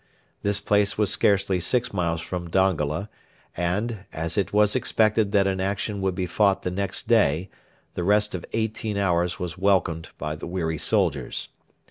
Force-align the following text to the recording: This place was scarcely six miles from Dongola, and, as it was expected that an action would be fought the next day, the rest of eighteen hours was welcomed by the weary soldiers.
This 0.41 0.59
place 0.59 0.97
was 0.97 1.11
scarcely 1.11 1.59
six 1.59 1.93
miles 1.93 2.21
from 2.21 2.49
Dongola, 2.49 3.07
and, 3.55 4.07
as 4.11 4.35
it 4.35 4.51
was 4.51 4.75
expected 4.75 5.31
that 5.31 5.45
an 5.45 5.61
action 5.61 6.01
would 6.01 6.15
be 6.15 6.25
fought 6.25 6.63
the 6.63 6.71
next 6.71 7.07
day, 7.07 7.51
the 7.93 8.03
rest 8.03 8.33
of 8.33 8.43
eighteen 8.51 8.97
hours 8.97 9.37
was 9.37 9.59
welcomed 9.59 10.09
by 10.17 10.35
the 10.35 10.47
weary 10.47 10.79
soldiers. 10.79 11.49